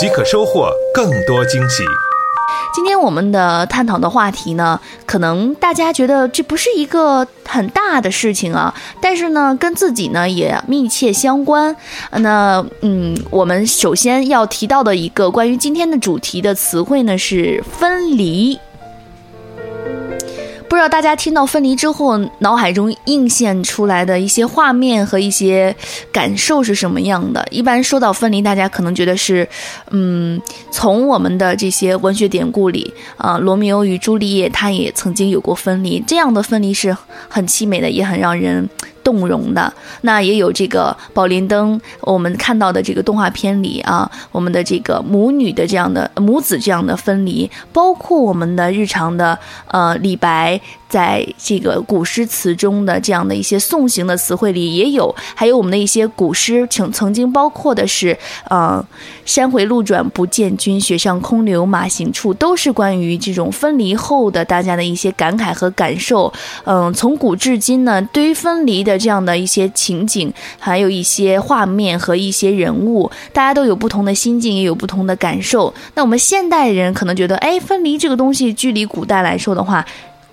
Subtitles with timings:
[0.00, 1.84] 即可收获更多惊喜。
[2.74, 11.76] 今天我们的探讨的话题呢，可能大家觉得这不是一个很大的事情啊，但是呢，跟自己呢也密切相关。
[12.12, 18.58] 那嗯，我们首先要提到的一个关于今天的主题的词汇呢是分离。
[20.70, 25.74] 不知道大家听到分离之后，脑海中映现出来的一些画面和一些
[26.12, 27.44] 感受是什么样的？
[27.50, 29.46] 一般说到分离，大家可能觉得是，
[29.90, 36.96] 嗯，从我们的这些文学典故里，啊，罗密欧与朱丽叶，他也曾经有过分离，这样的分离是
[37.28, 38.70] 很凄美的，也很让人。
[39.02, 39.72] 动容的。
[40.02, 50.60] 那也有这个宝莲灯，我们看到的这个动画片里啊，我们的这个母女的这样的母子这样的分离，包括我们的日常的呃李白
[50.90, 58.84] 在这个古诗词中的这样的一些送行的词汇里也有，还有我们的一些古诗曾曾经包括的是呃
[59.24, 66.32] 山回路转不见君，雪上空留马行处，都是关于这种分离后的大家的一些感慨和感受。
[66.64, 68.80] 嗯，从古至今呢，对于分离。
[68.80, 75.72] 的这样的一些情景，还有一些画面和一些人物，大家都有不同的心境，也有不同的感受。
[75.94, 79.84] 那我们现代人可能觉得，哎，分离这个东西，距离古代来说的话，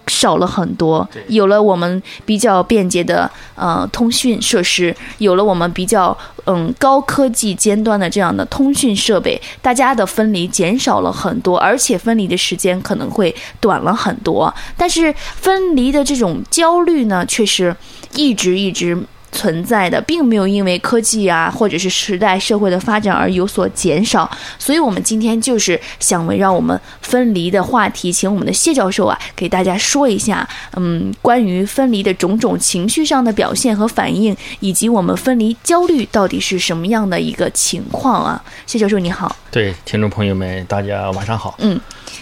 [0.07, 1.07] 少了很多。
[1.27, 14.53] 有了我们比较便捷的呃通讯设施，有了我们比较嗯高科技尖端的这样的通讯设备，大家的分离减少了很多，而且分离的时间可能会短了很多。
[14.75, 17.75] 但是分离的这种焦虑呢，却是。
[18.15, 18.97] 一直一直
[19.31, 24.29] 存在的，并没有因为科技啊，或者是时代社会的发展而有所减少。
[24.57, 38.43] 所以，我们今天就是想围绕我们分离的话题，请我们的谢教授啊，给大家说一下，嗯，关于分离的种种情绪上的表现和反应，以及我们分离焦虑到底是什么样的一个情况啊？
[38.65, 41.79] 谢教授你好，对听众朋友们，大家晚上好，嗯。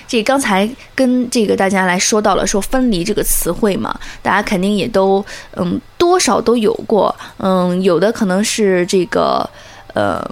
[0.07, 5.23] 这刚才跟这个大家来说到了说分离这个词汇嘛，大家肯定也都
[5.55, 9.47] 嗯多少都有过，嗯有的可能是这个
[9.93, 10.23] 呃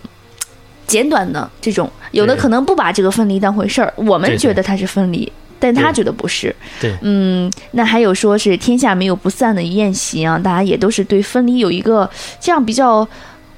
[0.87, 12.09] 简短的这种，有的可能不把这个分离当回事儿，我们觉得它是分离，但他觉得不是，对，嗯，那还有说是天下没有不散的宴席啊，大家也都是对分离有一个
[12.39, 13.07] 这样比较。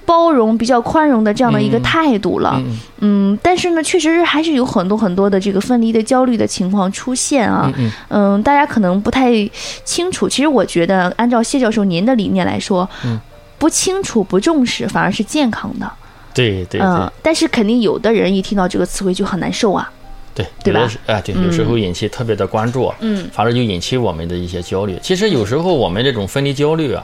[0.05, 2.61] 包容比较宽容的这样的一个态度了，
[2.99, 7.73] 嗯，但是呢，确实还是有很多很多的这个分离的焦虑的情况出现啊，
[8.09, 9.31] 嗯，大家可能不太
[9.83, 10.29] 清楚。
[10.29, 12.87] 其实我觉得，按照谢教授您的理念来说，
[13.57, 15.91] 不清楚不重视反而是健康的，
[16.33, 19.91] 对对，嗯，但是肯定有的人一听到这个词汇就很难受啊，
[20.35, 20.87] 对对吧？
[21.07, 24.99] 哎，对，有时候引起特别的关注，嗯，反而就引起我们的一些焦虑。
[25.01, 27.03] 其实有时候我们这种分离焦虑啊。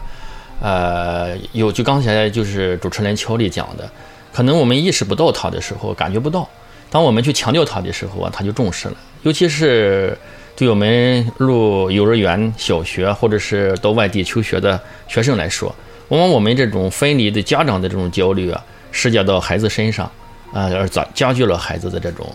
[0.62, 3.90] 呃，有就刚才就是主持人乔丽讲的，
[4.32, 6.48] 可能我们意识不到他的时候，感觉不到；
[6.92, 8.96] 当我们去强调他的时候啊，他就重视了。
[9.24, 10.16] 尤其是
[10.56, 15.76] 对我们入幼儿园、小学或者是到外地求学的学生来说，
[16.10, 20.06] 往往我们这种分离的家长的这种焦虑啊，施加到孩子身上，
[20.54, 22.32] 啊，而加加剧了孩子的这种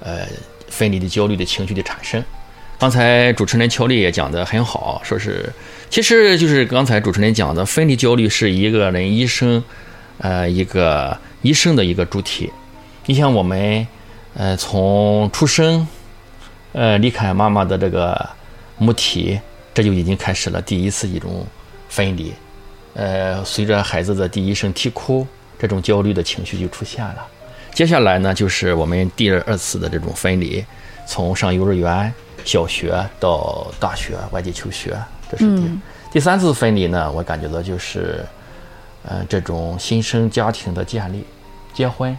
[0.00, 0.20] 呃
[0.68, 2.22] 分离的焦虑的情绪的产生。
[2.78, 5.52] 刚才主持人乔丽也讲的很好，说是。
[5.88, 9.62] 其实就是刚才主持人讲的，分离焦虑是一个人一生，
[10.18, 12.50] 呃，一个一生的一个主题。
[13.06, 13.86] 你像我们，
[14.34, 15.86] 呃，从出生，
[16.72, 18.28] 呃，离开妈妈的这个
[18.78, 19.40] 母体，
[19.72, 21.46] 这就已经开始了第一次一种
[21.88, 22.32] 分离。
[22.94, 25.26] 呃，随着孩子的第一声啼哭，
[25.58, 27.26] 这种焦虑的情绪就出现了。
[27.72, 30.64] 接下来呢，就是我们第二次的这种分离，
[31.06, 32.12] 从上幼儿园、
[32.44, 34.96] 小学到大学外地求学。
[35.30, 35.68] 这是第
[36.12, 38.24] 第三次分离呢，我感觉到就是，
[39.04, 41.24] 呃，这种新生家庭的建立、
[41.74, 42.16] 结婚，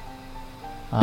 [0.91, 1.01] 啊，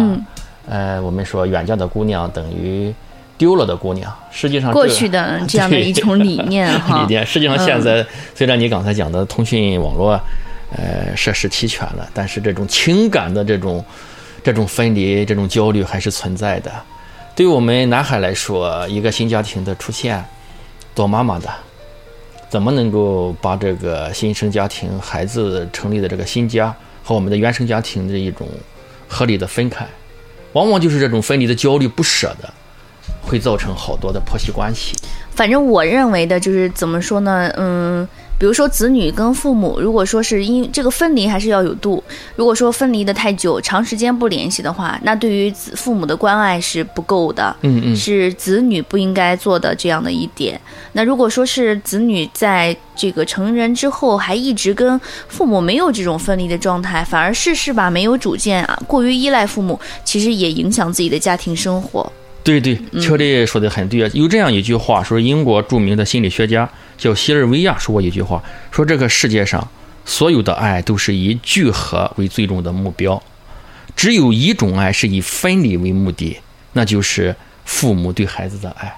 [0.69, 2.95] 呃，我们说远嫁的姑娘等于
[3.37, 7.01] 丢了的姑娘，实际上过去的 这样的一种理念哈。
[7.01, 10.21] 理念，实际上现在虽然你刚才讲的通讯网络，
[10.77, 13.85] 呃，设施齐全了，但是这种情感的这种
[14.43, 16.71] 这种分离、这种焦虑还是存在的。
[17.35, 20.25] 对于我们男孩来说，一个新家庭的出现，
[20.95, 21.49] 做妈妈的。
[22.55, 26.73] 怎么能够把这个新生家庭、孩子成立的这个新家
[27.03, 28.47] 和我们的原生家庭的一种
[29.09, 29.85] 合理的分开？
[30.53, 32.55] 往往就是这种分离的焦虑、不舍的，
[33.21, 34.95] 会造成好多的婆媳关系。
[35.33, 37.51] 反正我认为的就是怎么说呢？
[37.57, 38.07] 嗯。
[38.39, 42.03] 比如说，子女跟父母，如果说是因这个分离，还是要有度。
[42.37, 47.55] 如果说分离的太久，长时间不联系的话，那对于子父母的关爱是不够的。
[47.63, 50.61] 嗯嗯，是子女不应该做的这样的一点。
[50.93, 62.13] 那如果说是子女在这个成人之后，还一直跟父母没有这种分离的状态，反而事事吧没有主见啊，过于依赖父母，其实也影响自己的家庭生活。
[62.45, 64.11] 对对，乔丽说的很对啊。
[64.13, 66.69] 有这样一句话，说英国著名的心理学家
[66.99, 69.67] 叫希尔维亚说过一句话，说这个世界上
[70.05, 73.21] 所有的爱都是以聚合为最终的目标，
[73.97, 76.39] 只有一种爱是以分离为目的，
[76.75, 78.95] 那就是父母对孩子的爱。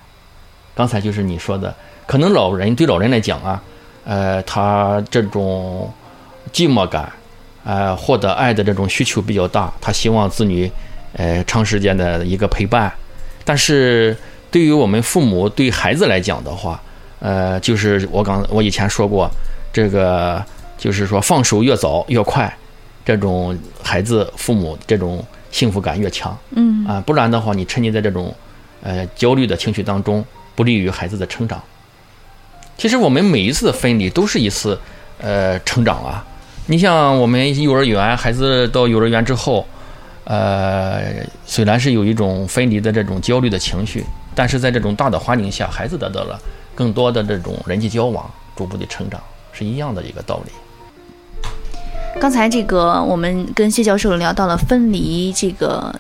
[0.75, 1.73] 刚才就是你说的，
[2.05, 3.63] 可能老人对老人来讲啊，
[4.05, 5.89] 呃，他这种
[6.53, 7.13] 寂寞感，
[7.63, 10.69] 呃，获得爱的这种需求比较大，他希望子女，
[11.13, 12.93] 呃，长时间的一个陪伴。
[13.47, 14.15] 但是
[14.51, 16.83] 对于我们父母对孩子来讲的话，
[17.21, 19.31] 呃，就是我刚我以前说过，
[19.73, 20.45] 这个
[20.77, 22.53] 就是说放手越早越快，
[23.05, 28.35] 这种孩子父母这种幸福感越强，嗯啊，不然的话你沉浸在这种
[28.83, 30.25] 呃焦虑的情绪当中，
[30.57, 31.63] 不利于孩子的成长。
[32.77, 34.77] 其实我们每一次的分离都是一次
[35.21, 36.27] 呃成长啊，
[36.67, 39.65] 你像我们幼儿园孩子到幼儿园之后。
[40.27, 46.39] 呃，虽然是有一种分离的这种焦虑的情绪，但是在这种大的环境下，孩子得到了
[46.75, 49.21] 更多的这种人际交往，逐步的成长，
[49.53, 50.53] 是一样的一个道理。
[52.21, 55.95] 刚才这个，我们跟谢教授聊到了分离这个。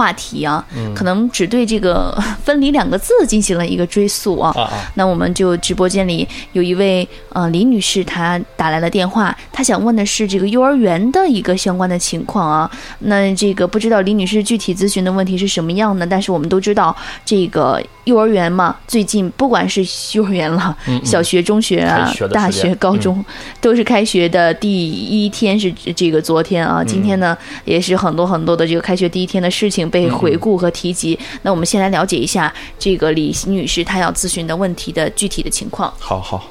[0.00, 0.64] 话题啊，
[0.94, 4.50] 可能只对这个 “分离”两个字进行了一个追溯啊。
[4.94, 12.70] 那我们就直播间里有一位呃李女士，她打来了电话，她想问的是这个幼儿园的一个相关的情况啊。
[13.00, 20.74] 那这个不知道李女士具体咨询的问题是什么样的，但是我们都知道这个幼儿园嘛，最近不管是幼儿园了，
[21.04, 23.22] 小学、中学啊、大学、高中，
[23.60, 26.82] 都是开学的第一天是这个昨天啊。
[26.82, 27.36] 今天呢，
[27.66, 29.89] 也是很多很多的这个开学第一天的事情。
[29.90, 35.92] 被回顾和提及，那我们先来了解一下这个李女士她要咨询的问题的具体的情况。
[35.98, 36.44] 好好。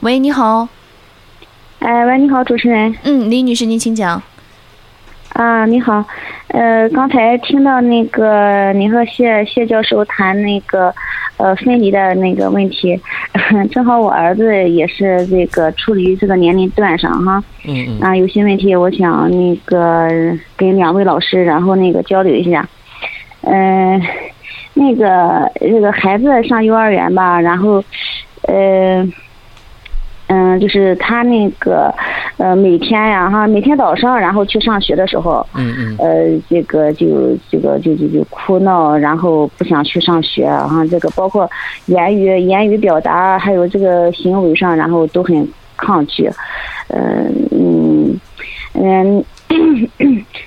[0.00, 0.68] 喂，你好。
[1.78, 2.94] 哎，喂，你好，主持人。
[3.04, 4.22] 嗯，李女士，您请讲。
[5.34, 6.04] 啊，你好。
[6.48, 10.94] 呃，刚才听到那个您和谢谢教授谈那个。
[11.36, 12.96] 呃，分离的那个问题，
[13.72, 20.08] 正好我儿子也是这个处于这个年龄段上哈，嗯嗯，啊，有些问题我想那个
[20.56, 22.64] 跟两位老师然后那个交流一下，
[23.42, 24.00] 嗯，
[24.74, 27.82] 那个这个孩子上幼儿园吧，然后，
[28.42, 29.04] 呃。
[30.26, 31.94] 嗯，就是他那个，
[32.36, 41.48] 呃，每天呀，哈，每天早上，然后去上学的时候，嗯嗯，呃，这个就这个就就就哭闹，然后不想去上学，哈，这个包括
[41.86, 46.28] 言语言语表达，还有这个行为上，然后都很抗拒，
[46.88, 48.20] 嗯嗯
[48.74, 49.24] 嗯。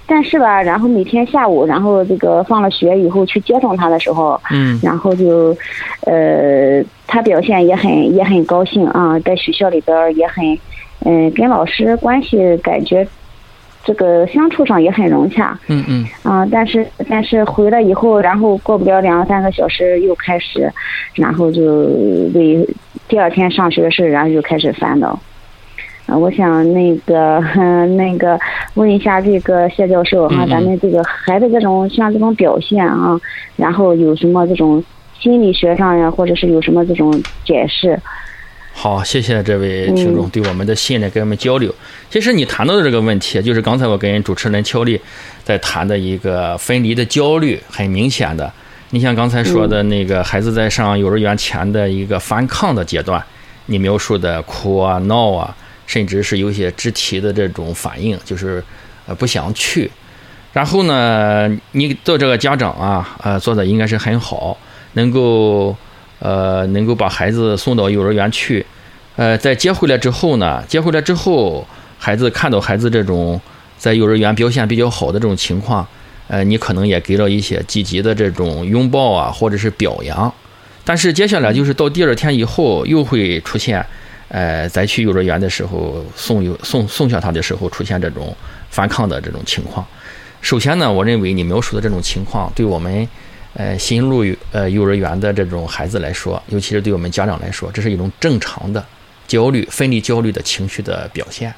[0.05, 5.55] 但是吧，然后每天下午，然后这个放了学以后去接送他的时候，嗯，然后就，
[6.01, 10.43] 呃，他表现也很也很高兴啊，在学校里边也很，
[11.05, 13.07] 嗯，跟老师关系感觉，
[13.83, 20.71] 这个相处上也很融洽，嗯嗯，啊，但是但是回来以后，然后过不了两三个小时又开始，
[21.13, 21.63] 然后就
[22.33, 22.67] 为
[23.07, 25.17] 第二天上学的事，然后就开始烦恼。
[26.07, 27.39] 啊，我想那个，
[27.97, 28.39] 那个
[28.75, 33.19] 问一下这个谢教授哈，咱们这个孩子这种像这种表现啊，
[33.57, 34.81] 然后有什么这种
[35.19, 37.11] 心理学上呀，或者是有什么这种
[37.43, 37.99] 解释？
[38.79, 41.73] 好，谢谢这位听众对我们的信任跟我们交流。
[42.11, 45.01] 其实你谈到的这个问题，就是刚才我跟主持人邱丽
[45.43, 48.53] 在谈的一个分离的焦虑，很明显的。
[48.91, 53.21] 你像刚才说的那个孩子在上幼儿园前的一个反抗的阶段，
[53.65, 55.57] 你描述的哭啊、闹啊。
[55.87, 58.61] 甚至是有些肢体的这种反应，就是
[59.07, 59.89] 呃不想去。
[60.51, 64.57] 然后呢，你做这个家长啊，呃做的应该是很好，
[64.93, 65.73] 能够
[66.19, 68.65] 呃能够把孩子送到幼儿园去。
[69.15, 73.39] 呃，在接回来之后呢，接回来之后，孩子看到孩子这种
[73.77, 75.87] 在幼儿园表现比较好的这种情况，
[76.27, 80.31] 呃，你可能也给了一些积极的这种拥抱啊，或者是表扬。
[80.83, 83.85] 但是接下来就是到第二天以后，又会出现。
[84.29, 88.35] 呃，在去幼儿园的时候送幼送送下他的时候，出现这种
[88.69, 89.85] 反抗的这种情况。
[90.41, 93.07] 首先呢，我认为你描述的这种情况，对我们
[93.57, 98.85] 呃新入呃幼儿园的这种孩子来说，尤其是对我们家长来说，这是一种正常的
[99.27, 101.51] 焦虑、分离焦虑的情绪的表现。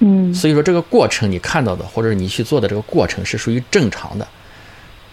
[0.00, 4.28] 嗯所以说这个过程你看到的，或者你去做的这个过程是属于正常的。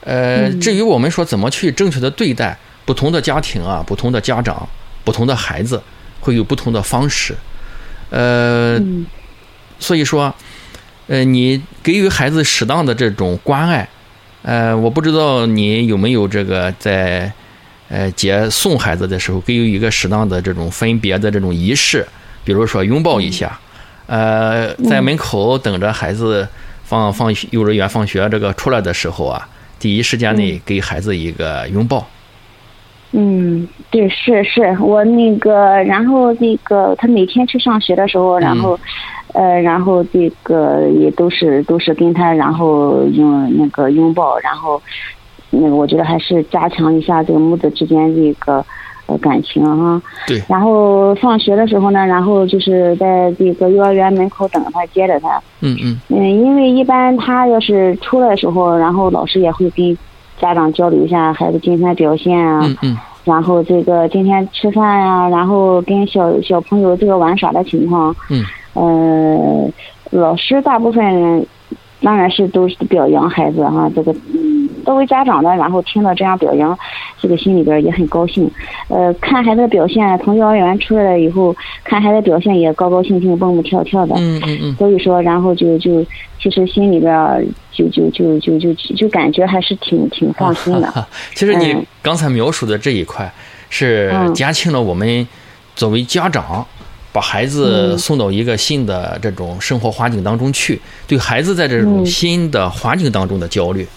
[0.01, 4.67] 呃，至于我们说怎么去正确的对待不同的家庭啊、不同的家长、
[5.05, 5.81] 不同的孩子，
[6.19, 7.33] 会有不同的方式。
[8.09, 9.05] 呃，嗯
[9.79, 10.33] 所以说，
[11.07, 13.87] 呃，你给予孩子适当的这种关爱，
[14.43, 17.31] 呃，我不知道你有没有这个在
[17.89, 22.05] 呃接送孩子的时候给予一个适当的这种分别的这种仪式，
[22.43, 23.59] 比如说拥抱一下，
[24.05, 26.47] 呃，在门口等着孩子
[26.83, 29.47] 放放幼儿园放学这个出来的时候啊，
[29.79, 32.05] 第一时间内给孩子一个拥抱。
[33.15, 38.79] 嗯，对，是是，我那个，然后那个他每天去上学的时候，然后，
[39.33, 44.81] 呃，然后这个也都是都是跟他，然后用那个拥抱，然后
[45.49, 48.63] 那个我觉得还是加强一下这个母子之间这个
[49.07, 50.01] 呃感情哈。
[50.27, 55.41] 对然后放学的时候呢，然后就是在这个幼儿园门口等他，接着他。
[55.61, 59.97] 嗯嗯嗯，因为一般他要是出来的时候，然后老师也会跟
[60.39, 69.69] 家长交流一下孩子今天表现啊，嗯嗯然后这个今天吃饭呀、然后跟小小朋友这个玩耍的情况，嗯，呃，
[70.11, 71.45] 老师大部分人
[72.01, 76.77] 当然是都是表扬孩子哈、这个嗯，作为家长的，然后听到这样表扬，
[77.21, 78.49] 这个心里边也很高兴。
[78.89, 84.15] 呃，看孩子的表现，从幼儿园出来了以后，看孩子表现也高高兴兴、蹦蹦跳跳的。
[84.17, 86.05] 嗯嗯嗯，所以说，然后就就
[86.41, 91.07] 其实心里边就就就就就就感觉还是挺挺放心的。
[91.33, 93.31] 其实你嗯刚才描述的这一块，
[93.69, 95.25] 是嗯减轻了我们
[95.73, 96.65] 作为家长
[97.13, 103.87] 把孩子嗯送到一个新的这种生活环境当中去，对孩子在这种嗯新的环境当中的焦虑。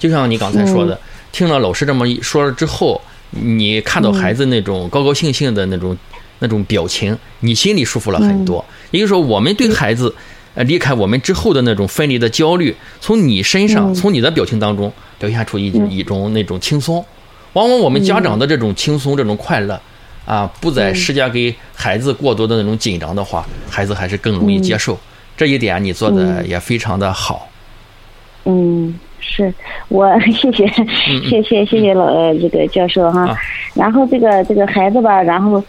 [0.00, 1.00] 就像你刚才说嗯的，
[1.30, 3.00] 听了老师这么一说了之后，
[3.30, 5.96] 你看到孩子那种高高兴兴的那种
[6.40, 8.64] 那种表情，你心里舒服了很多。
[8.90, 10.12] 也就是说，我们对孩子。
[10.54, 17.02] 呃，离开我们之后的那种分离的焦虑，从你身上，嗯从你的表情当中表现出一一种那种轻松。
[17.54, 19.80] 往往我们家长的这种轻松、这种快乐，
[20.24, 24.98] 啊，不再施加给孩子过多的那种紧张的话，孩子还是更容易接受。
[25.36, 27.48] 这一点你做的也非常的好。
[28.44, 29.52] 嗯，是
[29.88, 30.64] 我 谢谢
[31.08, 33.36] 嗯谢谢谢谢老呃这个教授哈啊。
[33.74, 35.62] 然后这个这个孩子吧，然后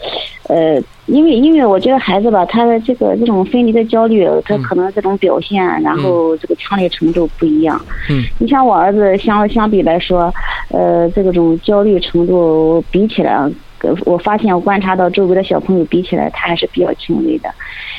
[0.49, 7.79] 呃，因为因为我觉得孩子吧，他的这个这种分离的焦虑，他可能这种表现，然后这个强烈程度不一样。
[8.09, 10.33] 嗯，你像我儿子相相比来说，
[10.69, 13.49] 呃，这种焦虑程度比起来。
[13.83, 17.49] 呃我发现，我观察到周围的小朋友比起来，他还是比较轻微的。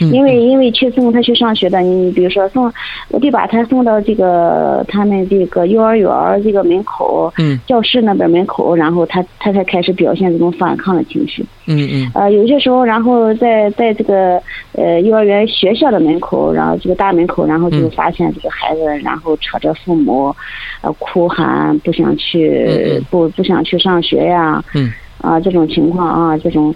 [0.01, 2.73] 嗯因为因为去送他去上学的，你比如说送，
[3.11, 6.11] 我得把他送到这个他们这个幼儿园
[6.43, 7.61] 这个门口，嗯。
[7.67, 11.45] 教室那边门口，然后他他才开始表现这种反抗的情绪。
[11.67, 12.11] 嗯嗯。
[12.15, 14.41] 呃，有些时候，然后在在这个
[14.73, 17.91] 呃幼儿园学校的门口，然后这个大门口，然后就嗯。
[17.93, 20.35] 发现这个孩子，然后扯着父母，
[20.83, 24.91] 呃哭喊不想去，不不想去上学呀，嗯
[25.25, 26.75] 啊这种情况啊，这种，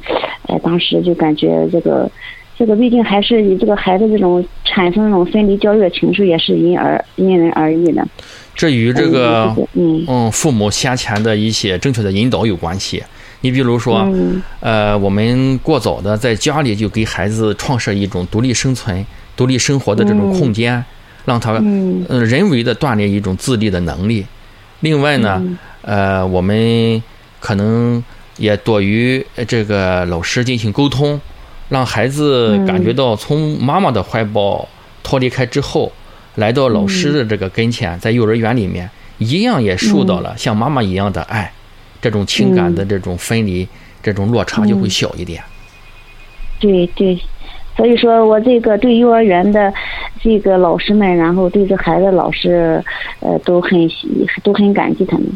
[0.49, 2.11] 呃当时就感觉这个。
[2.59, 8.05] 这个毕竟还是以这个孩子这种产生这种分离焦虑的情绪，也是因而因人而异的。
[8.53, 13.01] 这与这个嗯嗯父母先前的一些正确的引导有关系。
[13.43, 20.85] 你比如说，嗯呃，我们过早的在家里就给孩子创设一种独立生存、独立生活的这种空间，
[21.27, 24.27] 让他嗯呃人为的锻炼一种自立的能力。
[24.81, 27.01] 另外呢，嗯呃，我们
[27.39, 28.03] 可能
[28.39, 31.21] 也多与呃这个老师进行沟通，
[31.69, 32.67] 让孩子嗯。
[32.67, 34.67] 感觉到从妈妈的怀抱
[35.03, 35.93] 脱离开之后，
[36.37, 41.53] 来到老师的这个跟前，在幼儿园里面一样也受到了像妈妈一样的爱，
[42.01, 43.67] 这种情感的这种分离，
[44.03, 45.43] 这种落差就会小一点。
[46.61, 47.19] 对对，
[47.77, 49.73] 所以说我这个对幼儿园的
[50.21, 52.83] 这个老师们，然后对这孩子老师，
[53.21, 53.89] 呃，都很
[54.43, 55.27] 都很感激他们，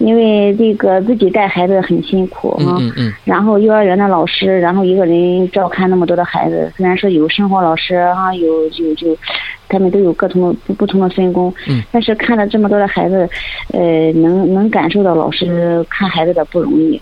[0.00, 2.76] 因为这个自己带孩子很辛苦哈。
[2.80, 9.16] 嗯嗯嗯然后幼儿园的老师，然后一个人照看那么多的孩子，虽然说有生活老师哈，有就就，
[9.68, 13.28] 他们都有各同的不不同的分工，嗯，但是看了这么多的孩子，
[13.72, 17.00] 呃，能能感受到老师看孩子的不容易，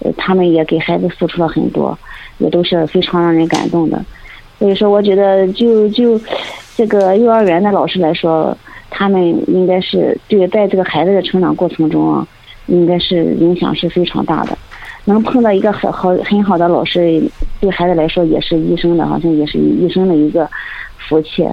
[0.00, 1.96] 呃，他们也给孩子付出了很多，
[2.38, 4.02] 也都是非常让人感动的。
[4.58, 6.20] 所以说，我觉得就就
[6.76, 8.56] 这个幼儿园的老师来说，
[8.90, 12.26] 他们应该是对在这个孩子的成长过程中啊，
[12.66, 14.58] 应该是影响是非常大的。
[15.06, 17.22] 能碰到一个很好很好的老师，
[17.58, 20.48] 对孩子来说也是一生的，好像也是一生的一个
[20.98, 21.48] 福气。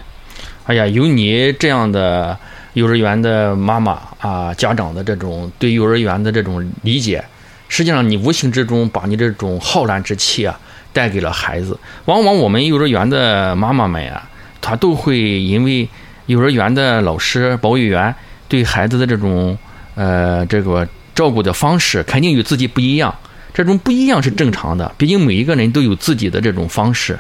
[0.66, 2.38] 哎呀，有你这样的
[2.74, 7.24] 幼儿园的妈妈啊，家长的这种对幼儿园的这种理解，
[7.70, 10.60] 实际上你无形之中把你这种浩然之气啊
[10.92, 11.80] 带给了孩子。
[12.06, 14.30] 往往我们幼儿园的妈妈们啊，
[14.60, 15.88] 她都会因为
[16.28, 18.14] 幼儿园的老师、保育员
[18.48, 19.58] 对孩子的这种
[19.96, 23.14] 呃这个照顾的方式，肯定与自己不一样。
[23.54, 27.18] 这种不一样是正常的，毕竟每一个人都有自己的这种方式，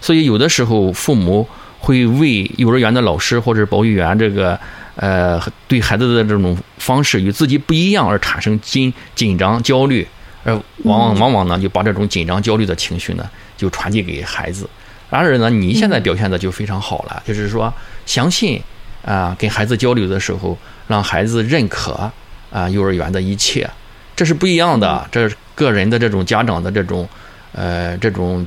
[0.00, 1.46] 所以有的时候父母
[1.78, 4.58] 会为幼儿园的老师或者保育员这个
[4.96, 10.06] 呃对孩子的这种方式与自己不一样而产生紧紧张焦虑，
[10.44, 14.66] 而往往往往呢就把这种紧张焦虑的情绪呢就传递给孩子。
[15.10, 17.70] 然而呢，你现在表现的就非常好了，就是说
[18.06, 18.62] 相信
[19.04, 20.56] 啊，跟孩子交流的时候，
[20.86, 22.10] 让孩子认可
[22.50, 23.68] 啊幼儿园的一切，
[24.14, 25.06] 这是不一样的。
[25.10, 27.08] 这个人的这种家长的这种
[27.52, 28.46] 呃这种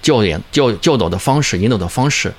[0.00, 2.32] 教研教教导的方式、引导的方式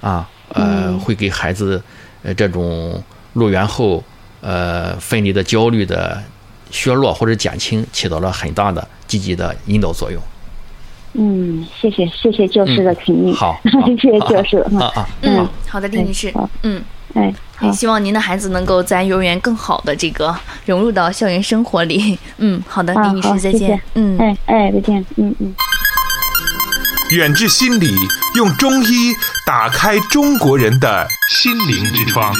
[0.00, 1.82] 啊，呃，会给孩子
[2.22, 3.02] 呃这种
[3.32, 4.02] 入园后
[4.40, 6.22] 呃分离的焦虑的
[6.70, 10.20] 削弱或者减轻，起到了很大的积极的引导作用。
[11.14, 14.58] 嗯，谢谢谢谢教师的肯定， 好，谢谢教师。
[14.78, 16.82] 啊啊，嗯，好的，李女士，嗯，
[17.14, 20.34] 哎，也希望您的孩子能够在幼儿园更好的这个
[20.66, 22.18] 融入到校园生活里。
[22.38, 23.80] 嗯，好的，李女士再见。
[23.94, 25.04] 嗯，哎哎，再见。
[25.16, 25.54] 嗯嗯。
[27.10, 27.94] 远志心理
[28.34, 29.12] 用中医
[29.46, 32.34] 打开中国人的心灵之窗。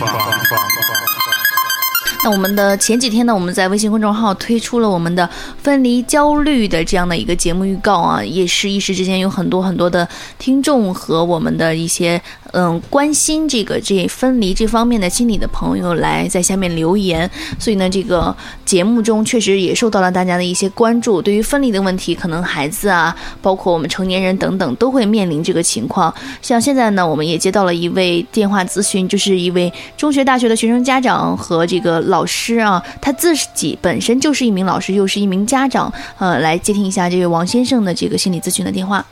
[2.24, 5.28] 那我们的前几天呢，我们在微信公众号推出了我们的
[5.58, 12.18] 分离焦虑的这样的一个节目预告啊，也是一时之间有很多很多的听众和我们的一些
[12.54, 18.34] 嗯关心这个这分离这方面的心理的朋友来在下面留言，所以呢，这个
[18.64, 21.20] 节目中确实也受到了大家的一些关注。
[21.20, 26.14] 对于分离的问题，可能孩子啊，包括我们成年人等等都会面临这个情况。
[26.40, 32.00] 像现在呢，我们也接到了一位电话咨询，就是一位中学、大学的学生家长和这个。
[32.14, 39.04] 老师啊，他自己本身就是一名老师，又是一名家长，呃，来接听一下这位王先生的这个心理咨询的电话。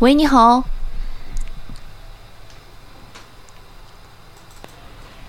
[0.00, 0.64] 喂，你好。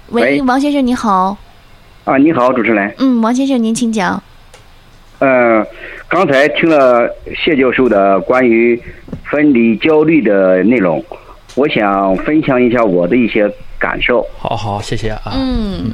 [0.09, 1.35] 喂，王先生，你好。
[2.03, 2.93] 啊，你好，主持人。
[2.99, 4.21] 嗯，王先生，您请讲。
[5.17, 5.65] 呃，
[6.07, 8.79] 刚才听了谢教授的关于
[9.23, 11.03] 分离焦虑的内容，
[11.55, 14.25] 我想分享一下我的一些感受。
[14.37, 15.33] 好好，谢谢啊。
[15.33, 15.91] 嗯。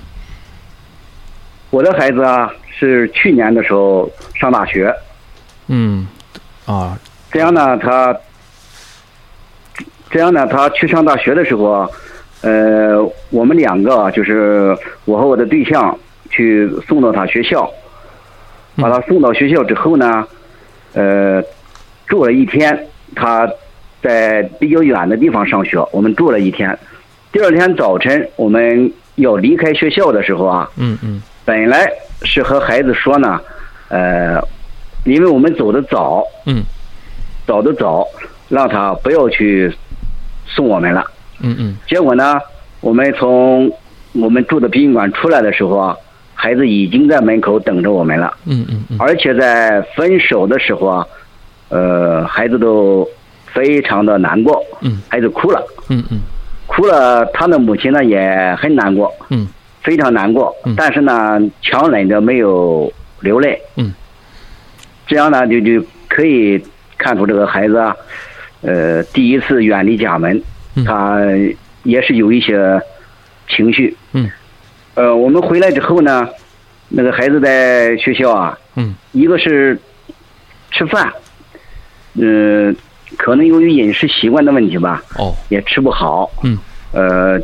[1.69, 4.93] 我的孩子啊，是去年的时候上大学。
[5.67, 6.05] 嗯，
[6.65, 6.99] 啊，
[7.31, 8.13] 这样呢，他
[10.09, 11.89] 这样呢，他去上大学的时候，
[12.41, 14.75] 呃，我们两个就是
[15.05, 15.97] 我和我的对象
[16.29, 17.71] 去送到他学校，
[18.77, 20.27] 把他送到学校之后呢，
[20.93, 21.43] 呃，
[22.07, 23.47] 住了一天，他
[24.01, 26.77] 在比较远的地方上学，我们住了一天。
[27.31, 31.21] 第二天早晨我们要离开学校的时候啊，嗯嗯。
[31.45, 31.87] 本来
[32.23, 33.39] 是和孩子说呢，
[33.89, 34.41] 呃，
[35.05, 36.63] 因为我们走的早，嗯，
[37.45, 38.07] 走的早，
[38.49, 39.71] 让他不要去
[40.45, 41.05] 送我们了，
[41.41, 41.75] 嗯嗯。
[41.87, 42.39] 结果呢，
[42.79, 43.71] 我们从
[44.13, 45.95] 我们住的殡仪馆出来的时候啊，
[46.33, 48.97] 孩子已经在门口等着我们了，嗯嗯嗯。
[48.99, 51.07] 而且在分手的时候啊，
[51.69, 53.07] 呃，孩子都
[53.53, 56.19] 非常的难过，嗯，孩子哭了，嗯嗯，
[56.67, 59.47] 哭了，他的母亲呢也很难过，嗯。
[59.83, 63.59] 非常难过，但是呢，强忍着没有流泪。
[63.77, 63.91] 嗯，
[65.07, 66.63] 这样呢，就就可以
[66.99, 67.95] 看出这个孩子啊，
[68.61, 70.39] 呃，第一次远离家门，
[70.85, 71.19] 他
[71.83, 72.81] 也是有一些
[73.47, 73.95] 情绪。
[74.13, 74.29] 嗯，
[74.95, 76.27] 呃，我们回来之后呢，
[76.89, 79.79] 那个孩子在学校啊，嗯，一个是
[80.71, 81.11] 吃饭，
[82.15, 82.75] 嗯，
[83.17, 86.31] 可能由于饮食习惯的问题吧，哦，也吃不好。
[86.43, 86.57] 嗯，
[86.91, 87.41] 呃。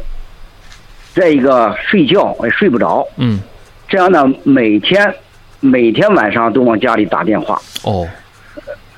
[1.14, 3.40] 再一个睡觉也睡不着，嗯，
[3.88, 5.16] 这样呢，每天
[5.60, 7.60] 每天晚上都往家里打电话。
[7.82, 8.08] 哦，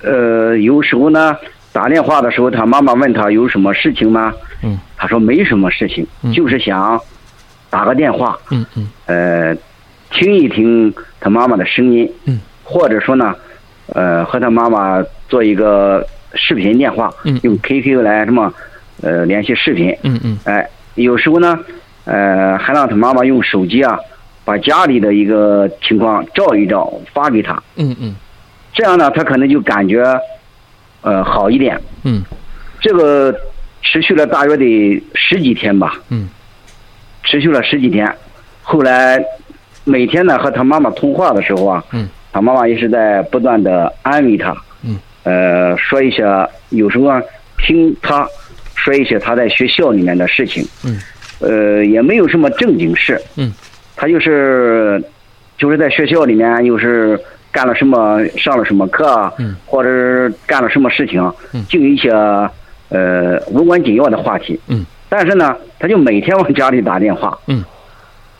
[0.02, 1.38] 呃，有时候呢，
[1.72, 4.34] 打电话的时候，他妈妈问他有什么事情吗？
[4.64, 7.00] 嗯，他说没什么事情，就是想
[7.70, 8.38] 打个电话。
[8.52, 9.56] 嗯嗯，呃，
[10.10, 12.12] 听一听他妈妈的声音。
[12.26, 13.36] 嗯，或者说呢，
[13.94, 17.14] 呃，和他妈妈做一个视频电话。
[17.24, 18.54] 嗯，用 QQ 来什么
[19.02, 19.96] 呃联系视频。
[20.04, 21.58] 嗯嗯，哎，有时候呢。
[22.06, 24.00] 呃，还让他妈妈用手机啊，
[24.44, 27.62] 把家里的一个情况照一照，发给他。
[27.76, 28.16] 嗯嗯，
[28.74, 30.04] 这样呢，他可能就感觉
[31.02, 31.80] 呃好一点。
[32.04, 32.24] 嗯，
[32.80, 33.36] 这个
[33.82, 36.00] 持续了大约得十几天吧。
[36.10, 36.30] 嗯，
[37.24, 38.12] 持续了十几天，
[38.62, 39.24] 后来
[39.84, 44.56] 每天呢和他妈妈通话的时候啊，嗯，他妈妈也是在不断的安慰他。
[44.84, 46.24] 嗯，呃，说一些
[46.70, 47.22] 有时候啊，
[47.58, 48.28] 听他
[48.76, 50.66] 说一些他在学校里面的事情。
[50.86, 51.00] 嗯。
[51.42, 53.18] 呃，也没有什么正经事。
[53.38, 53.54] 嗯，
[53.96, 55.02] 他就是，
[55.58, 57.18] 就是在学校里面又是
[57.52, 61.22] 干了什么，上了什么课，嗯，或者干了什么事情，
[61.54, 62.12] 嗯，就一些
[62.90, 64.60] 呃无关紧要的话题。
[64.68, 64.86] 嗯。
[65.10, 67.38] 但是呢，他就每天往家里打电话。
[67.48, 67.64] 嗯。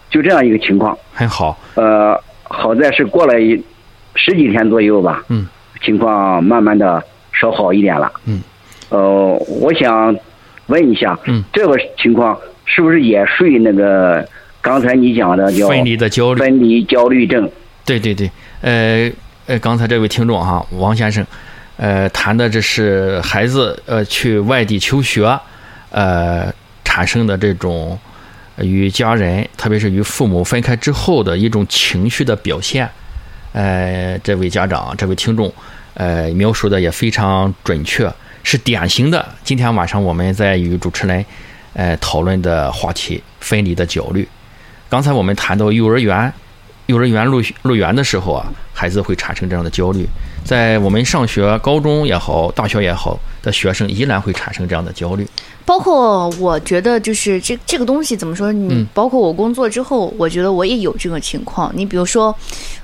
[0.10, 0.98] 就这样一个情况。
[1.14, 1.58] 很好。
[1.76, 3.60] 呃，好在是过了一
[4.16, 5.24] 十几天左右吧。
[5.30, 5.48] 嗯。
[5.82, 8.12] 情况慢慢的稍好一点了。
[8.26, 8.42] 嗯。
[8.90, 10.16] 呃，我想
[10.68, 14.24] 问一下，嗯，这个情况是不是也属于那个
[14.62, 16.40] 刚才你讲的叫分离的焦虑？
[16.40, 17.50] 分离焦虑症。
[17.86, 18.30] 对对对，
[18.62, 19.12] 呃
[19.48, 21.26] 呃，刚才这位听众哈，王先生，
[21.78, 25.40] 呃，谈的这是孩子呃去外地求学，
[25.90, 27.98] 呃产生的这种
[28.58, 32.90] 与家人，特别是与父母分开之后的一种情绪的表现。
[33.54, 35.52] 呃，这位家长，这位听众，
[35.96, 38.12] 呃，描述的也非常准确。
[38.42, 39.28] 是典型的。
[39.44, 41.24] 今天晚上我们在与主持人，
[41.74, 44.28] 呃，讨论的话题——分离的焦虑。
[44.88, 46.32] 刚才我们谈到幼儿园，
[46.90, 50.08] 幼儿园入入园的时候啊，孩子会产生这样的焦虑。
[50.46, 55.28] 在我们上学，高中也好，大学也好的学生，依然会产生这样的焦虑。
[55.66, 58.52] 包括我觉得，就是这这个东西怎么说？
[58.52, 61.72] 你包括我工作之后，我觉得我也有这个情况。
[61.76, 62.34] 你比如说，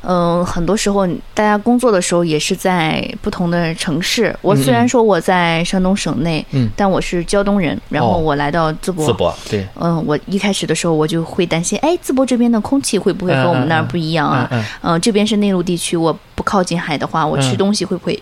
[0.01, 4.35] 嗯，很多时候大家工作的时候也是在不同的城市。
[4.41, 9.07] 我虽然说我在山东省内，嗯，但我是胶东人，然后我来到淄博。
[9.07, 9.65] 淄博，对。
[9.79, 14.47] 嗯，我一开始的时候我就会担心，哎，淄博这边的空气会不会和我们那儿不一样啊？
[14.83, 18.17] 嗯，这边是内陆地区，我不靠近海的话，我吃东西会不会？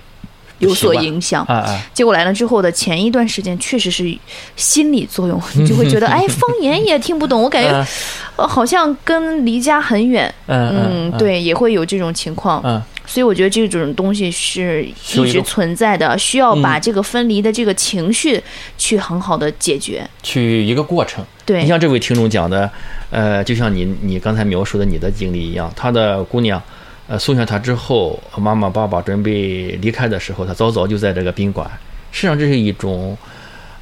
[0.60, 1.46] 有所影响，
[1.94, 4.18] 结果来了之后的前一段时间，确实是
[4.56, 7.86] 心理作用，你就会觉得， 哎，方言也听不懂，我感觉
[8.38, 12.62] 好像跟离家很远，嗯，对，也会有这种情况，
[13.06, 18.42] 所以我觉得这种东西是一直存在的，需要把这个分离的这个情绪
[18.78, 21.26] 去很好的解决，去一个过程。
[21.46, 21.62] 对。
[21.62, 22.70] 你像这位听众讲的，
[23.10, 26.62] 呃，就像你你刚才描述的你的经历一样，他的姑娘。
[27.06, 31.70] 呃，送下他之后，妈妈、爸爸准备离开的时候，他早早就在这个宾馆。
[32.12, 33.18] 实际上，这是一种，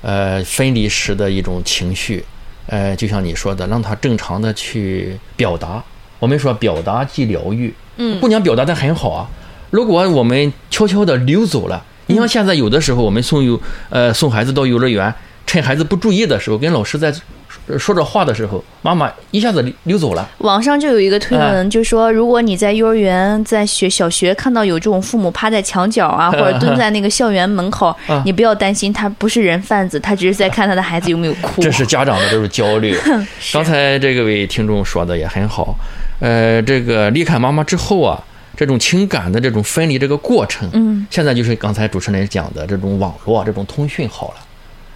[0.02, 2.24] 呃，分离时的一种情绪。
[2.66, 5.84] 呃，就像你说的，让他正常的去表达。
[6.18, 7.74] 我们说表达即疗愈。
[7.98, 8.20] 嗯。
[8.20, 9.30] 姑娘表达的很好啊。
[9.70, 15.14] 如果我们悄悄的溜走了，你像现在有的时候，我们送幼呃送孩子到幼儿园，
[15.46, 17.14] 趁孩子不注意的时候，跟老师在。
[17.78, 20.28] 说着话的时候，妈妈一下子溜走了。
[20.40, 27.96] 网上就有一个推文，就说如果你在幼儿园、在学小学看到有这种父母趴在墙角啊，或者蹲在那个校园门口，
[28.26, 31.62] 你不要担心，他不是人贩子，他只是在看他的孩子有没有哭。
[31.62, 32.98] 这是家长的这种焦虑。
[33.54, 35.76] 刚才这个位听众说的也很好，
[36.20, 38.22] 呃，这个离开妈妈之后啊，
[38.58, 44.36] 这种情感的这种分离这个过程，嗯，现在就是刚才主持人讲的这种网络、这种通讯好了。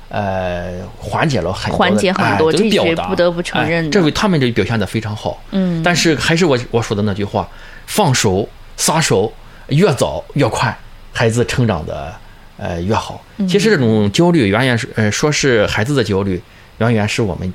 [0.10, 3.90] 呃，缓解了很多，缓解很多，这是不得不承认。
[3.90, 5.82] 这位他们这表现的非常好，嗯。
[5.84, 7.48] 但是还是我我说的那句话，
[7.88, 9.34] 放手撒手
[9.68, 10.78] 越早越快，
[11.12, 12.14] 孩子成长的
[12.58, 13.24] 呃越好。
[13.50, 16.42] 其实这种焦虑远远是呃说是孩子的焦虑，
[16.78, 17.52] 远远是我们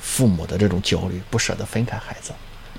[0.00, 2.32] 父母的这种焦虑，不舍得分开孩子。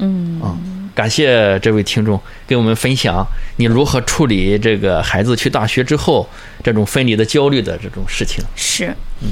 [0.04, 3.24] 嗯感谢这位听众给我们分享
[3.58, 6.28] 你如何处理这个孩子去大学之后
[6.64, 8.44] 这种分离的焦虑的这种事情。
[8.56, 9.32] 是，嗯，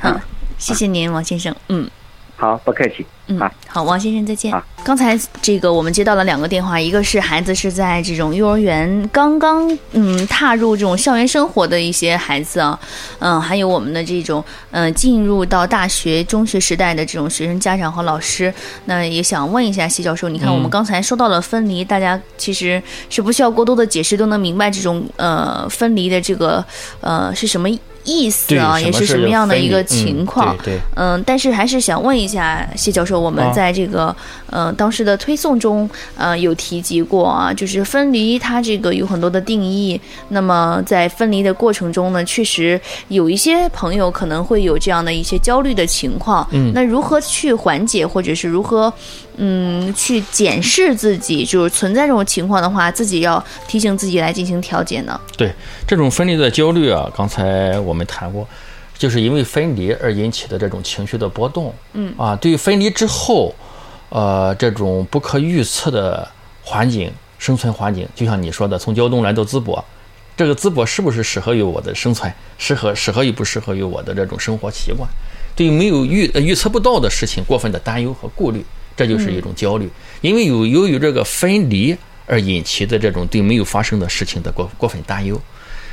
[0.00, 0.20] 好，
[0.58, 1.54] 谢谢您，王先生。
[1.68, 1.88] 嗯，
[2.36, 3.06] 好，不客气。
[3.26, 4.52] 嗯，好，王先生再见。
[4.82, 12.80] 刚才这个我们接到了两个电话，一个是孩子是在这种幼儿园刚刚嗯踏入这种校园生活的一些孩子啊，
[13.20, 18.52] 嗯，还有我们的这种嗯进入到大学中学时代的这种学生家长和老师，
[18.86, 26.64] 那也想问一下谢教授，你看我们刚才说到了分离，大家其实是不需要过多的解释都能明白这种呃分离的这个
[27.00, 27.68] 呃是什么
[28.04, 30.56] 意思啊，也是什么样的一个情况？
[30.64, 33.20] 对，嗯，但是还是想问一下谢教授。
[33.20, 34.14] 我们在这个
[34.48, 40.00] 呃当时的推送中，呃有提及过啊，就是分离它这个有很多的定义。
[40.28, 46.46] 那么在分离的过程中呢，确实有一些朋友可能会有这样的一些焦虑的情况。
[46.52, 48.92] 嗯，那如何去缓解，或者是如何
[49.36, 55.20] 嗯去检视自己，就是存在这种情况的话，自己要提醒自己来进行调节呢？
[55.36, 55.52] 对，
[55.86, 58.46] 这种分离的焦虑啊，刚才我们谈过。
[58.98, 63.54] 就是因为分离而引起的这种情绪的波动，嗯啊，对于分离之后，
[64.10, 66.28] 呃，这种不可预测的
[66.62, 69.82] 环境、生存环境，就像你说的，从胶东来到淄博，
[70.36, 72.30] 这个淄博是不是适合于我的生存？
[72.58, 75.08] 适合适合于不适合于我的这种生活习惯？
[75.56, 78.62] 对于没有预预测不到的事情，过分的担忧和顾虑，
[78.94, 79.88] 这就是一种焦虑。
[80.20, 85.40] 因为有由于这个分离而引起的这种对没有发生的事情的过过分担忧。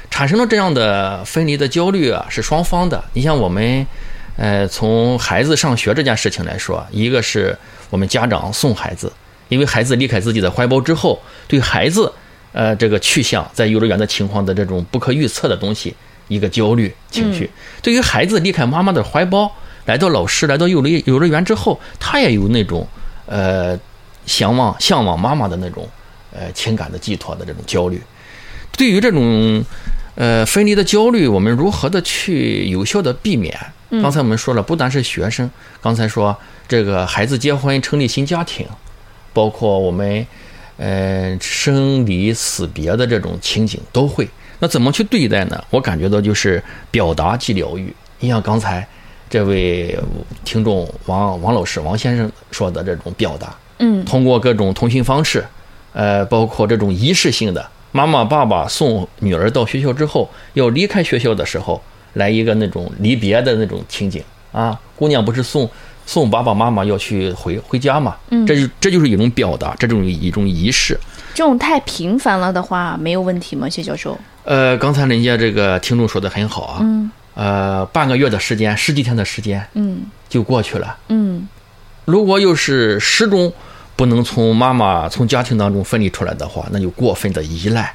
[0.10, 3.04] 产生了这样的分离的焦虑啊，是双方的。
[3.14, 3.86] 你像我们，
[4.36, 7.58] 呃，从孩子上学这件事情来说，一个是
[7.90, 9.12] 我们家长送孩子，
[9.50, 12.12] 因为孩子离开自己的怀抱之后，对孩子，
[12.54, 15.96] 呃，这个去向在幼儿园的情况的这种不可预测的东西，
[16.28, 17.50] 一个焦虑情绪。
[17.82, 19.52] 对于孩子离开妈妈的怀抱，
[19.86, 22.88] 来到老师，来到幼儿幼儿园之后，他也有那种
[23.28, 23.78] 呃
[24.26, 25.88] 向往向往妈妈的那种
[26.32, 28.02] 呃情感的寄托的这种焦虑。
[28.78, 29.64] 对于这种
[30.18, 33.58] 呃分离的焦虑，我们如何的去有效的避免？
[34.02, 35.50] 刚才我们说了，不单是学生，
[35.80, 36.36] 刚才说
[36.68, 38.68] 这个孩子结婚成立新家庭，
[39.32, 40.28] 包括我们
[40.76, 44.28] 呃生离死别的这种情景都会。
[44.60, 45.64] 那怎么去对待呢？
[45.70, 47.94] 我感觉到就是表达即疗愈。
[48.20, 48.86] 你像刚才
[49.30, 49.98] 这位
[50.44, 55.46] 听众王王老师王先生说的这种表达，嗯，通过各种通讯方式，
[55.94, 61.82] 呃，包括这种仪式性的，妈妈爸爸送女儿到学校之后，要离开学校的时候，
[62.14, 64.80] 来一个那种离别的那种情景啊。
[64.96, 65.70] 姑娘不是送
[66.06, 68.16] 送爸爸妈妈要去回回家嘛？
[68.30, 71.00] 嗯这就这就是一种表达，这种一种仪式。
[71.34, 73.70] 这种太频繁了的话，没有问题吗？
[73.70, 74.18] 谢教授？
[74.44, 80.98] 呃，刚才人家这个听众说的很好啊，嗯呃，半个月的时间，十几天的时间嗯就过去了。
[81.10, 81.48] 嗯
[82.06, 83.52] 如果又是始终
[83.98, 87.92] 不能从妈妈、从家庭当中分离出来的话，那就过分的依赖，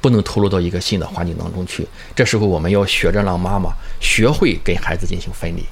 [0.00, 1.86] 不能投入到一个新的环境当中去。
[2.14, 5.64] 这时候我们要学着让妈妈学会跟孩子进行分离。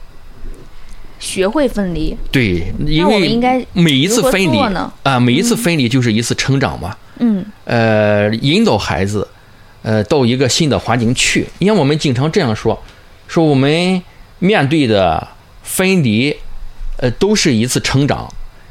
[1.21, 2.17] 学会分离。
[2.31, 4.59] 对，因为应该每一次分离
[5.05, 6.97] 啊，每一次分离就是一次成长嘛。
[7.21, 9.27] 嗯呃，引导孩子，
[9.83, 11.47] 呃，到一个新的环境去。
[11.59, 12.81] 你看，我们经常这样说，
[13.27, 14.03] 说我们
[14.41, 15.27] 面对的
[15.63, 16.37] 分离，
[16.99, 18.29] 呃，都是一次成长。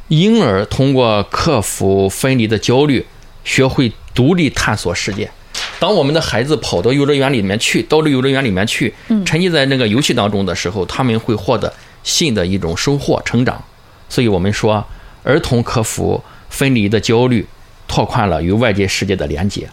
[0.09, 3.05] 婴儿通过克服分离的焦虑，
[3.43, 5.29] 学会独立探索世界。
[5.79, 8.93] 当我们的孩子跑到幼儿园里面去，到了幼儿园里面去，
[9.25, 11.71] 沉浸在那个游戏当中的时候，他们会获得
[12.03, 13.61] 新的一种收获、成长。
[14.07, 14.85] 所以我们说，
[15.23, 17.45] 儿童克服分离的焦虑，
[17.87, 19.69] 拓宽了与外界世界的连接。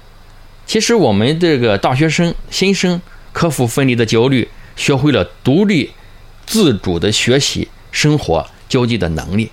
[0.66, 3.01] 其实我们这个大学生、新生
[3.33, 5.92] 克服分离的焦虑，学会了独立、
[6.44, 9.51] 自主的学习、生活、交际的能力。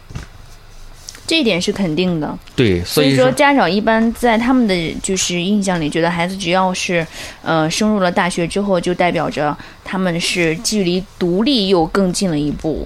[1.31, 2.37] 这一点是肯定的。
[2.57, 7.07] 对，所以说家长一般在他们的就是印象里，觉得孩子只要是
[7.41, 12.85] 呃升入了大学之后，就代表着他们是距离独立又更近了一步。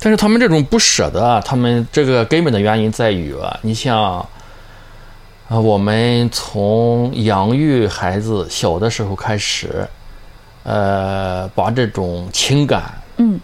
[0.00, 4.26] 但是他们这种不舍得啊，他们这个根本的原因在于啊，你像
[5.46, 9.86] 啊，我们从养育孩子小的时候开始，
[10.64, 13.38] 呃，把这种情感，嗯，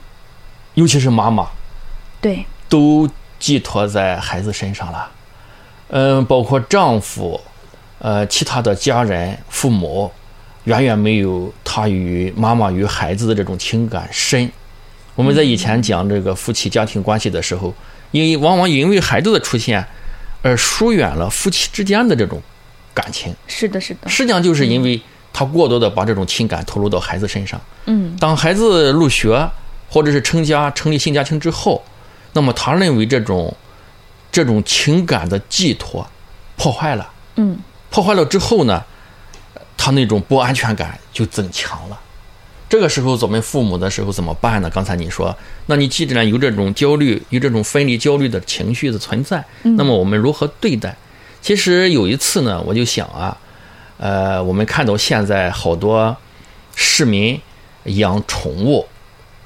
[0.75, 1.46] 尤其是妈妈，
[2.20, 5.11] 对，都寄托在孩子身上了。
[5.88, 7.40] 嗯，包括丈夫，
[7.99, 10.11] 呃，其他的家人、父母，
[10.64, 14.51] 远远没有他与妈妈与孩子的这种情感深。
[15.14, 17.72] 我们在以前讲这个夫妻家庭关系的时候，
[18.11, 19.87] 因为往往因为孩子的出现，
[20.42, 22.42] 而疏远了夫妻之间的这种
[22.92, 23.35] 感情。
[23.46, 25.01] 是的，是的，实际上就是因为
[25.33, 27.61] 他过多的把这种情感投入到孩子身上。
[27.87, 29.49] 嗯当孩子入学
[29.88, 31.83] 或者是成家、成立新家庭之后，
[32.37, 33.57] 那么他认为这种
[34.31, 36.07] 这种情感的寄托
[36.59, 38.85] 破坏了，嗯破坏了之后呢，
[39.75, 41.99] 他那种不安全感就增强了。
[42.68, 44.68] 这个时候，咱们父母的时候怎么办呢？
[44.68, 50.94] 刚才你说，那你既然有这种焦虑，有这种分离焦虑的情绪的存在，那么我们如何对待？
[51.40, 53.35] 其实有一次呢，我就想啊，
[53.96, 56.14] 呃，我们看到现在好多
[56.75, 57.40] 市民
[57.85, 58.87] 养宠物，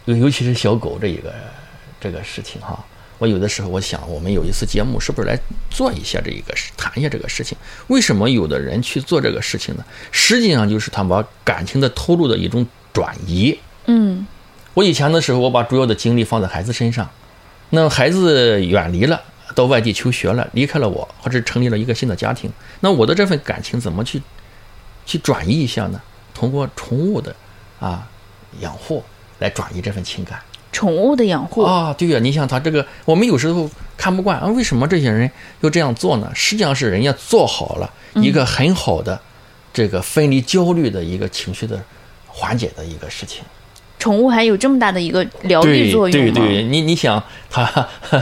[0.07, 1.33] 尤尤其是小狗这一个
[2.01, 2.83] 这个事情哈。
[3.19, 7.57] 我有的时候我想，我们有一次节目是不是来做一下这一个事，谈一下这个事情？
[7.89, 9.85] 为什么有的人去做这个事情呢？
[10.11, 13.59] 实际上就是他把感情的投入的一种转移。
[13.85, 14.27] 嗯
[14.73, 17.11] 我以前的时候，我把主要的精力放在孩子身上，
[17.71, 19.21] 那孩子远离了，
[19.55, 24.23] 到外地求学了，离开了我，或者成立了一个新的家庭，那我的这份感情怎么去
[25.05, 26.01] 去转移一下呢？
[26.33, 27.37] 通过宠物的
[27.81, 28.09] 啊
[28.61, 29.05] 养护
[29.41, 30.41] 来转移这份情感。
[30.81, 36.33] 宠物的养护，啊，对呀、你想他这个，我们有时候看不惯啊，为什么这些人要这样做呢？
[36.35, 39.21] 实际上是人家做好了一个很好的
[39.75, 41.79] 这个分离焦虑的一个情绪的
[42.27, 43.43] 缓解的一个事情。
[43.99, 46.33] 宠物还有这么大的一个疗愈作用吗？
[46.33, 47.67] 对对，你你想，它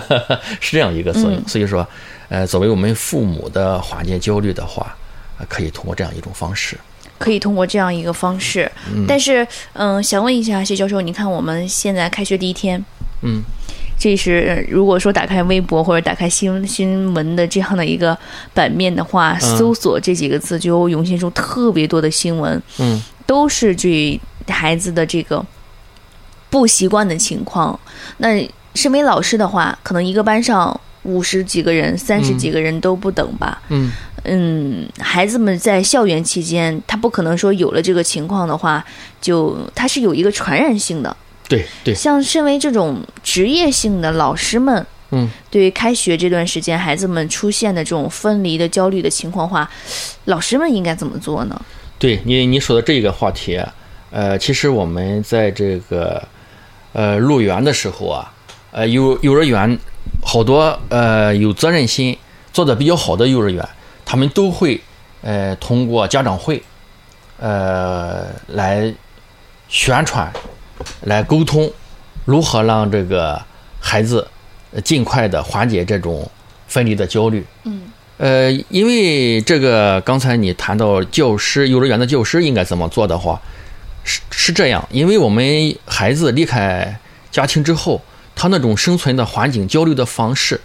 [0.58, 1.34] 是这样一个作用。
[1.36, 1.86] 嗯所以说，
[2.28, 4.96] 呃，作为我们父母的缓解焦虑的话，
[5.38, 6.76] 呃可以通过这样一种方式。
[7.18, 8.70] 可以通过这样一个方式。
[9.06, 12.82] 但是，嗯，想问一下谢教授，你看我们现在开学第一天，
[13.22, 13.42] 嗯，
[13.98, 18.16] 这是呃如果说打开微博或者打开新新闻的这样的一个
[18.54, 25.44] 版面的话，嗯搜索这几个字就会涌现出特别多的新闻，嗯，都是这孩子的这个
[26.48, 27.78] 不习惯的情况。
[28.18, 33.60] 那身为老师的话，可能一个班上五十几个人、三十几个人都不等吧。
[33.70, 33.90] 嗯
[34.24, 38.84] 嗯，孩子们在校园期间，他不可能说有了这个情况的话，
[39.20, 41.16] 就他是有一个传染性的。
[41.48, 49.70] 对对，像身为这种职业性的老师们，嗯，对于开学这段时间孩子们出现的这种分离的焦虑的情况话，
[50.26, 51.58] 老师们应该怎么做呢？
[51.98, 53.58] 对你你说的这个话题，
[54.10, 56.22] 呃，其实我们在这个
[56.92, 58.30] 呃入园的时候啊，
[58.72, 59.78] 呃幼幼儿园
[60.22, 62.16] 好多呃有责任心
[62.52, 63.68] 做的比较好的幼儿园，
[64.04, 64.80] 他们都会
[65.22, 66.62] 呃通过家长会
[67.38, 68.94] 呃来
[69.68, 70.32] 宣传。
[71.02, 71.68] 来沟通，
[72.24, 73.42] 如何让这个
[73.80, 74.28] 孩子
[74.84, 76.30] 尽快的缓解这种
[76.68, 77.44] 分离的焦虑？
[77.64, 77.82] 嗯，
[78.16, 83.42] 呃，因为这个刚才你谈到教师，幼儿园的教师应该怎么做的话，
[84.04, 86.96] 是是这样，因为我们孩子离开
[87.32, 88.00] 家庭之后，
[88.38, 90.58] 他那种生存的环境、焦虑的方式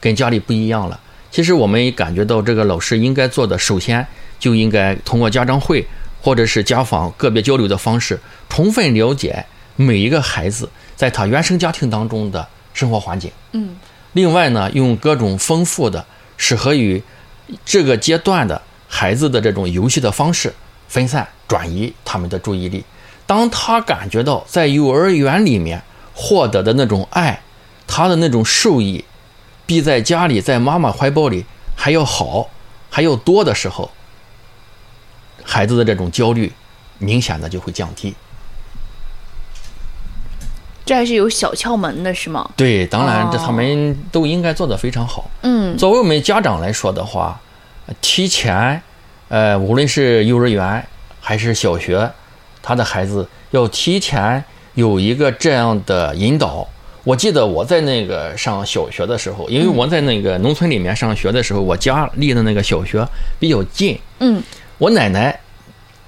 [0.00, 1.00] 跟家里不一样了。
[1.30, 4.04] 其实我们感觉到这个老师应该做的，首先
[4.40, 5.86] 就应该通过家长会
[6.20, 9.46] 或者是家访个别交流的方式，充分了解。
[9.76, 13.74] 每一个孩子在他原生家庭当中的生活环境，嗯，
[14.12, 16.04] 另外呢，用各种丰富的、
[16.36, 17.02] 适合于
[17.64, 20.52] 这个阶段的孩子的这种游戏的方式，
[20.88, 22.84] 分散转移他们的注意力。
[23.26, 25.82] 当他感觉到在幼儿园里面
[26.22, 27.40] 获得的那种爱，
[27.86, 29.02] 他的那种受益，
[29.64, 32.50] 比在家里在妈妈怀抱里还要好、
[32.90, 33.90] 还要多的时候，
[35.42, 36.52] 孩子的这种焦虑
[36.98, 38.14] 明显的就会降低。
[40.84, 42.50] 这还是有小窍门的，是吗？
[42.54, 45.30] 对，当然，这他们都应该做得非常好。
[45.40, 47.40] 嗯，作为我们家长来说的话，
[48.02, 48.82] 提前，
[49.28, 50.86] 呃，无论是幼儿园
[51.20, 52.10] 还是小学，
[52.60, 54.44] 他的孩子要提前
[54.80, 56.66] 有一个这样的引导。
[57.04, 63.06] 我记得我在那个上小学的时候，因为我在那个农村里面上学的时候，我家离的那个小学
[63.38, 63.98] 比较近。
[64.20, 64.42] 嗯，
[64.78, 65.38] 我奶奶。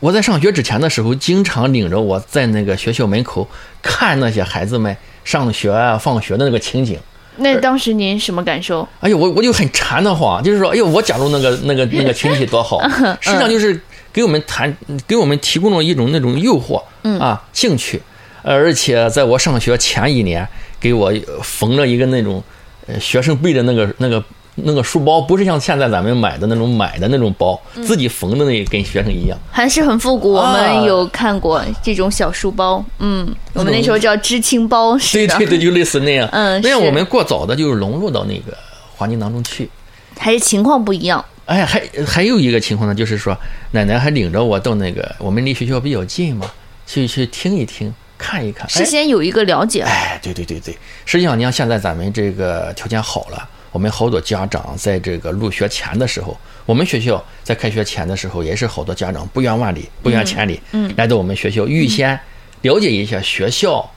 [0.00, 3.46] 我在上学之前的时候，经常领着我在那个学校门口
[3.80, 6.98] 看那些孩子们上学啊、放学的那个情景。
[7.36, 8.86] 那当时您什么感受？
[9.00, 12.82] 哎呦，我我就很馋得慌，就是说，哎呦，我假如那个那个那个群体多好。
[13.22, 13.80] 实际上就是
[14.12, 16.82] 给我们谈，给我们提供了一种那种诱惑
[17.20, 18.02] 啊，兴趣。
[18.42, 20.46] 而且在我上学前一年，
[20.80, 22.42] 给我缝了一个那种
[22.86, 24.22] 呃学生背的那个那个。
[24.54, 30.34] 那个书包不是像现在咱们买的那种买的那种包，自己缝的那跟学生一样，还是很复古。
[30.34, 36.28] 我们有看过这种小书包，嗯，我们那时候叫知青包，是对对对，就类似那样。
[36.32, 38.54] 嗯，那样我们过早的就融入到那个
[38.94, 39.70] 环境当中去，
[40.18, 41.24] 还是情况不一样。
[41.46, 43.34] 哎，还还有一个情况呢，就是说
[43.70, 46.46] 奶奶还领着我到那个我们离学校比较近嘛，
[46.86, 47.90] 去去听一听，
[48.22, 49.82] 看一看，事先有一个了解。
[49.82, 53.48] 哎，对对对对，实际上你看现在咱们这个条件好了。
[53.72, 62.20] 我们好多家长在这个入学前的时候，我们学校在开学前的时候，也是好多家长不远万里、不远千里，嗯，来到我们学校预先
[62.60, 63.90] 了解一下学校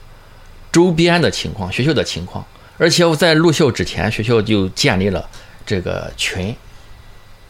[0.72, 2.42] 周边的情况、学校的情况，
[2.78, 5.28] 而且我在入校之前，学校就建立了
[5.66, 6.56] 这个群。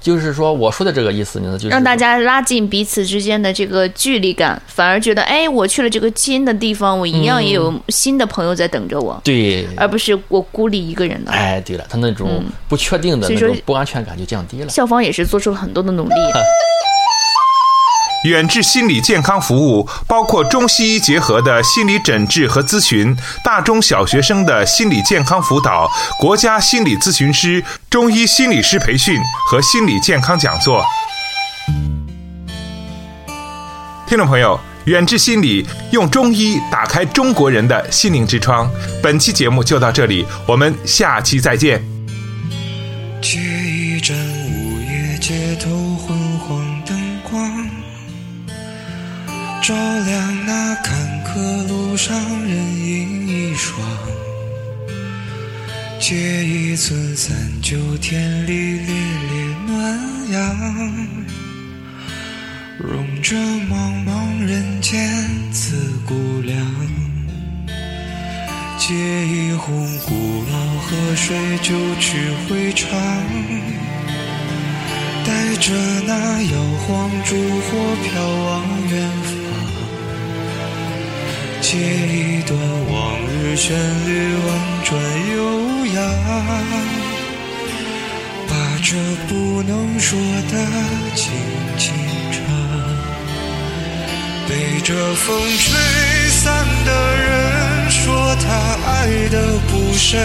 [0.07, 11.33] 就是说，我说的这个意思呢，就是让大家拉近彼此之间的这个距离感，反而觉得，哎，我去了这个新的地方，我一样也有新的朋友在等着我，对，而不是我孤立一个人的。
[11.33, 14.69] 哎，对了，他那种不确定的那种不安全感就降低了。
[14.69, 16.15] 校方也是做出了很多的努力。
[18.27, 30.85] 远志心理健康服务包括中西医结合的心理诊治和咨询，大中小学生的心理健康辅导，国家心理咨询师、中医心理师培训和心理健康讲座。
[34.09, 38.69] 听众朋友，远志心理用中医打开中国人的心灵之窗。
[39.03, 41.81] 本期节目就到这里，我们下期再见。
[43.23, 46.26] 借一盏午夜街头昏
[49.67, 53.85] 照亮那坎坷路上人影一双，
[55.99, 59.99] 借一寸三九天里烈烈暖
[60.31, 60.97] 阳，
[62.79, 65.05] 融这茫茫人间
[65.51, 66.65] 自顾凉。
[68.79, 72.89] 借一泓古老河水九曲回肠，
[75.25, 75.73] 带着
[76.07, 78.63] 那摇晃烛火飘往
[78.93, 79.36] 远方。
[81.69, 82.57] 写一段
[82.93, 82.95] 往
[83.27, 84.49] 日旋律婉
[84.85, 84.95] 转
[85.35, 85.37] 悠
[85.97, 85.99] 扬，
[88.47, 88.55] 把
[88.85, 88.95] 这
[89.27, 90.17] 不能说
[90.49, 90.55] 的
[91.17, 91.25] 轻
[91.77, 91.93] 轻
[92.31, 92.39] 唱，
[94.49, 95.75] 被这风吹
[96.31, 98.47] 散的人说他
[98.89, 100.23] 爱的不深，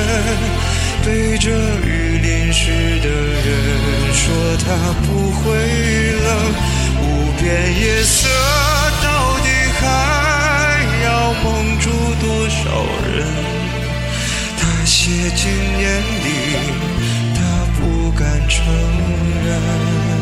[1.04, 1.50] 被这
[1.84, 4.22] 雨淋湿的人说
[4.64, 5.42] 他不会
[6.22, 6.54] 冷，
[7.02, 7.04] 无
[7.42, 7.42] 边
[7.82, 8.30] 夜色
[9.02, 10.31] 到底还。
[12.72, 13.28] 老人
[14.58, 16.30] 他写进眼里
[17.36, 18.66] 他不敢承
[19.46, 20.21] 认。